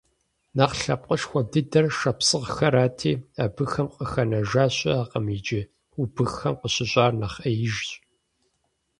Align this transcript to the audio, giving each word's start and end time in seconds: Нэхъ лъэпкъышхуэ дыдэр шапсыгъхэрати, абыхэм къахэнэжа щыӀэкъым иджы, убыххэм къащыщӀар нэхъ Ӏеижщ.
Нэхъ 0.55 0.77
лъэпкъышхуэ 0.81 1.41
дыдэр 1.51 1.85
шапсыгъхэрати, 1.97 3.13
абыхэм 3.43 3.87
къахэнэжа 3.95 4.65
щыӀэкъым 4.75 5.25
иджы, 5.35 5.61
убыххэм 6.01 6.53
къащыщӀар 6.59 7.11
нэхъ 7.19 7.37
Ӏеижщ. 7.43 7.87